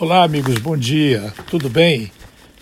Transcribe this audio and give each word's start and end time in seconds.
Olá, 0.00 0.22
amigos, 0.22 0.60
bom 0.60 0.76
dia. 0.76 1.34
Tudo 1.50 1.68
bem? 1.68 2.12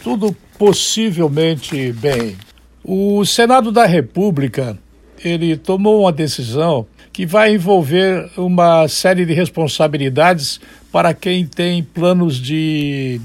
Tudo 0.03 0.35
possivelmente 0.59 1.93
bem. 1.93 2.35
O 2.83 3.27
Senado 3.27 3.71
da 3.71 3.85
República, 3.85 4.79
ele 5.23 5.55
tomou 5.55 6.01
uma 6.01 6.13
decisão 6.13 6.87
que 7.13 7.27
vai 7.27 7.53
envolver 7.53 8.31
uma 8.39 8.89
série 8.89 9.27
de 9.27 9.35
responsabilidades 9.35 10.59
para 10.91 11.13
quem 11.13 11.45
tem 11.45 11.83
planos 11.83 12.37
de 12.41 13.21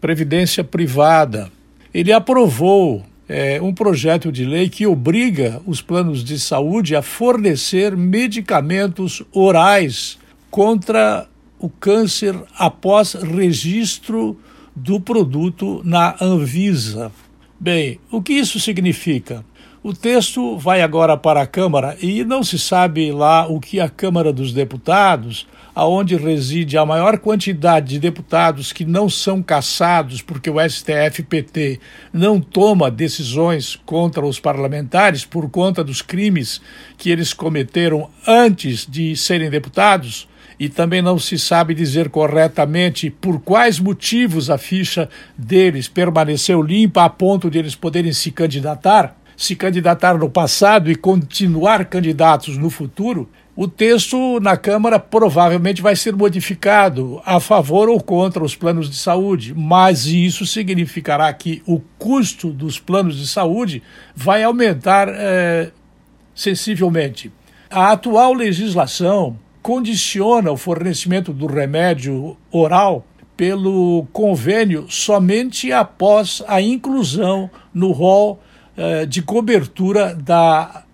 previdência 0.00 0.62
privada. 0.62 1.50
Ele 1.92 2.12
aprovou 2.12 3.02
é, 3.28 3.60
um 3.60 3.74
projeto 3.74 4.30
de 4.30 4.44
lei 4.44 4.68
que 4.68 4.86
obriga 4.86 5.60
os 5.66 5.82
planos 5.82 6.22
de 6.22 6.38
saúde 6.38 6.94
a 6.94 7.02
fornecer 7.02 7.96
medicamentos 7.96 9.24
orais 9.32 10.18
contra 10.52 11.26
o 11.58 11.68
câncer 11.68 12.34
após 12.58 13.14
registro 13.14 14.38
do 14.74 15.00
produto 15.00 15.80
na 15.84 16.16
Anvisa. 16.20 17.10
Bem, 17.58 17.98
o 18.10 18.20
que 18.20 18.34
isso 18.34 18.60
significa? 18.60 19.44
O 19.82 19.94
texto 19.94 20.58
vai 20.58 20.82
agora 20.82 21.16
para 21.16 21.40
a 21.40 21.46
Câmara 21.46 21.96
e 22.02 22.24
não 22.24 22.42
se 22.42 22.58
sabe 22.58 23.12
lá 23.12 23.46
o 23.46 23.60
que 23.60 23.78
a 23.78 23.88
Câmara 23.88 24.32
dos 24.32 24.52
Deputados, 24.52 25.46
aonde 25.72 26.16
reside 26.16 26.76
a 26.76 26.84
maior 26.84 27.18
quantidade 27.18 27.90
de 27.90 28.00
deputados 28.00 28.72
que 28.72 28.84
não 28.84 29.08
são 29.08 29.40
caçados 29.40 30.20
porque 30.20 30.50
o 30.50 30.56
STF-PT 30.60 31.78
não 32.12 32.40
toma 32.40 32.90
decisões 32.90 33.76
contra 33.86 34.26
os 34.26 34.40
parlamentares 34.40 35.24
por 35.24 35.48
conta 35.48 35.84
dos 35.84 36.02
crimes 36.02 36.60
que 36.98 37.08
eles 37.08 37.32
cometeram 37.32 38.10
antes 38.26 38.84
de 38.90 39.14
serem 39.14 39.48
deputados 39.48 40.26
e 40.58 40.68
também 40.68 41.02
não 41.02 41.18
se 41.18 41.38
sabe 41.38 41.74
dizer 41.74 42.08
corretamente 42.08 43.10
por 43.10 43.40
quais 43.40 43.78
motivos 43.78 44.48
a 44.48 44.56
ficha 44.56 45.08
deles 45.36 45.88
permaneceu 45.88 46.62
limpa 46.62 47.04
a 47.04 47.10
ponto 47.10 47.50
de 47.50 47.58
eles 47.58 47.74
poderem 47.74 48.12
se 48.12 48.30
candidatar, 48.30 49.16
se 49.36 49.54
candidatar 49.54 50.16
no 50.16 50.30
passado 50.30 50.90
e 50.90 50.96
continuar 50.96 51.84
candidatos 51.84 52.56
no 52.56 52.70
futuro, 52.70 53.28
o 53.54 53.66
texto 53.66 54.38
na 54.38 54.54
Câmara 54.54 54.98
provavelmente 54.98 55.80
vai 55.80 55.96
ser 55.96 56.14
modificado 56.14 57.22
a 57.24 57.40
favor 57.40 57.88
ou 57.88 57.98
contra 57.98 58.44
os 58.44 58.54
planos 58.54 58.90
de 58.90 58.96
saúde, 58.96 59.54
mas 59.54 60.04
isso 60.04 60.44
significará 60.44 61.32
que 61.32 61.62
o 61.66 61.80
custo 61.98 62.50
dos 62.50 62.78
planos 62.78 63.16
de 63.16 63.26
saúde 63.26 63.82
vai 64.14 64.42
aumentar 64.42 65.08
é, 65.08 65.70
sensivelmente. 66.34 67.32
A 67.70 67.92
atual 67.92 68.34
legislação 68.34 69.38
condiciona 69.66 70.52
o 70.52 70.56
fornecimento 70.56 71.32
do 71.32 71.44
remédio 71.46 72.36
oral 72.52 73.04
pelo 73.36 74.06
convênio 74.12 74.86
somente 74.88 75.72
após 75.72 76.40
a 76.46 76.62
inclusão 76.62 77.50
no 77.74 77.90
rol 77.90 78.40
eh, 78.76 79.04
de 79.06 79.22
cobertura 79.22 80.14
da 80.14 80.84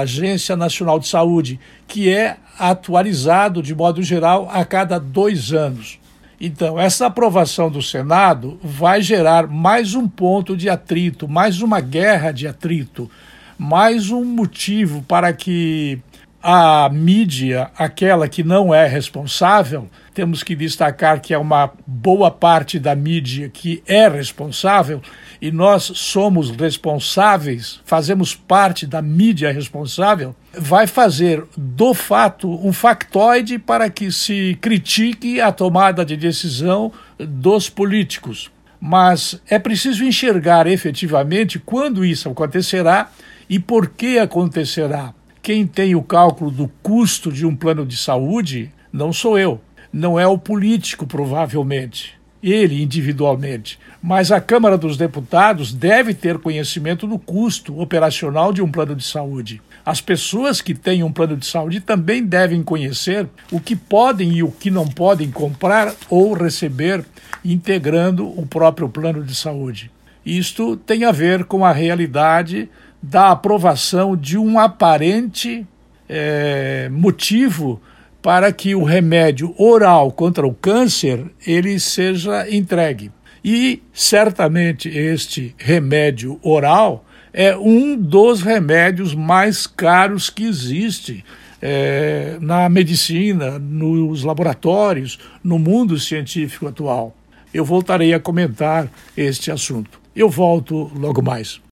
Agência 0.00 0.56
Nacional 0.56 0.98
de 0.98 1.06
Saúde, 1.06 1.60
que 1.86 2.12
é 2.12 2.38
atualizado 2.58 3.62
de 3.62 3.72
modo 3.76 4.02
geral 4.02 4.48
a 4.50 4.64
cada 4.64 4.98
dois 4.98 5.52
anos. 5.52 6.00
Então, 6.40 6.80
essa 6.80 7.06
aprovação 7.06 7.70
do 7.70 7.80
Senado 7.80 8.58
vai 8.60 9.02
gerar 9.02 9.46
mais 9.46 9.94
um 9.94 10.08
ponto 10.08 10.56
de 10.56 10.68
atrito, 10.68 11.28
mais 11.28 11.62
uma 11.62 11.78
guerra 11.78 12.32
de 12.32 12.48
atrito, 12.48 13.08
mais 13.56 14.10
um 14.10 14.24
motivo 14.24 15.04
para 15.06 15.32
que 15.32 16.00
a 16.48 16.88
mídia, 16.88 17.72
aquela 17.76 18.28
que 18.28 18.44
não 18.44 18.72
é 18.72 18.86
responsável, 18.86 19.90
temos 20.14 20.44
que 20.44 20.54
destacar 20.54 21.20
que 21.20 21.34
é 21.34 21.38
uma 21.38 21.72
boa 21.84 22.30
parte 22.30 22.78
da 22.78 22.94
mídia 22.94 23.48
que 23.48 23.82
é 23.84 24.06
responsável 24.06 25.02
e 25.42 25.50
nós 25.50 25.90
somos 25.96 26.50
responsáveis, 26.50 27.80
fazemos 27.84 28.32
parte 28.32 28.86
da 28.86 29.02
mídia 29.02 29.50
responsável, 29.50 30.36
vai 30.56 30.86
fazer 30.86 31.42
do 31.56 31.92
fato 31.92 32.48
um 32.64 32.72
factoide 32.72 33.58
para 33.58 33.90
que 33.90 34.12
se 34.12 34.56
critique 34.60 35.40
a 35.40 35.50
tomada 35.50 36.04
de 36.04 36.16
decisão 36.16 36.92
dos 37.18 37.68
políticos. 37.68 38.52
Mas 38.80 39.40
é 39.50 39.58
preciso 39.58 40.04
enxergar 40.04 40.68
efetivamente 40.68 41.58
quando 41.58 42.04
isso 42.04 42.28
acontecerá 42.28 43.10
e 43.50 43.58
por 43.58 43.88
que 43.88 44.16
acontecerá. 44.16 45.12
Quem 45.46 45.64
tem 45.64 45.94
o 45.94 46.02
cálculo 46.02 46.50
do 46.50 46.66
custo 46.82 47.30
de 47.30 47.46
um 47.46 47.54
plano 47.54 47.86
de 47.86 47.96
saúde 47.96 48.72
não 48.92 49.12
sou 49.12 49.38
eu, 49.38 49.60
não 49.92 50.18
é 50.18 50.26
o 50.26 50.36
político, 50.36 51.06
provavelmente, 51.06 52.14
ele 52.42 52.82
individualmente. 52.82 53.78
Mas 54.02 54.32
a 54.32 54.40
Câmara 54.40 54.76
dos 54.76 54.96
Deputados 54.96 55.72
deve 55.72 56.14
ter 56.14 56.38
conhecimento 56.38 57.06
do 57.06 57.16
custo 57.16 57.80
operacional 57.80 58.52
de 58.52 58.60
um 58.60 58.68
plano 58.68 58.96
de 58.96 59.04
saúde. 59.04 59.62
As 59.84 60.00
pessoas 60.00 60.60
que 60.60 60.74
têm 60.74 61.04
um 61.04 61.12
plano 61.12 61.36
de 61.36 61.46
saúde 61.46 61.78
também 61.78 62.24
devem 62.24 62.60
conhecer 62.60 63.28
o 63.52 63.60
que 63.60 63.76
podem 63.76 64.32
e 64.32 64.42
o 64.42 64.50
que 64.50 64.68
não 64.68 64.88
podem 64.88 65.30
comprar 65.30 65.94
ou 66.10 66.32
receber 66.32 67.04
integrando 67.44 68.26
o 68.36 68.44
próprio 68.44 68.88
plano 68.88 69.22
de 69.22 69.36
saúde. 69.36 69.92
Isto 70.26 70.76
tem 70.76 71.04
a 71.04 71.12
ver 71.12 71.44
com 71.44 71.64
a 71.64 71.70
realidade 71.70 72.68
da 73.02 73.30
aprovação 73.30 74.16
de 74.16 74.38
um 74.38 74.58
aparente 74.58 75.66
é, 76.08 76.88
motivo 76.90 77.80
para 78.22 78.52
que 78.52 78.74
o 78.74 78.82
remédio 78.82 79.54
oral 79.56 80.10
contra 80.10 80.46
o 80.46 80.54
câncer 80.54 81.24
ele 81.46 81.78
seja 81.78 82.48
entregue. 82.50 83.12
E 83.44 83.80
certamente 83.92 84.88
este 84.88 85.54
remédio 85.56 86.38
oral 86.42 87.04
é 87.32 87.56
um 87.56 87.96
dos 87.96 88.42
remédios 88.42 89.14
mais 89.14 89.66
caros 89.66 90.28
que 90.28 90.44
existe 90.44 91.24
é, 91.62 92.36
na 92.40 92.68
medicina, 92.68 93.58
nos 93.58 94.24
laboratórios, 94.24 95.18
no 95.44 95.58
mundo 95.58 95.98
científico 95.98 96.66
atual. 96.66 97.14
Eu 97.52 97.64
voltarei 97.64 98.12
a 98.12 98.20
comentar 98.20 98.90
este 99.16 99.50
assunto. 99.50 100.00
Eu 100.14 100.28
volto 100.28 100.90
logo 100.94 101.22
mais. 101.22 101.60